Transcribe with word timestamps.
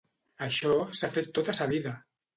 Això 0.45 0.79
s'ha 1.01 1.11
fet 1.19 1.31
tota 1.39 1.59
sa 1.59 1.69
vida! 1.77 1.97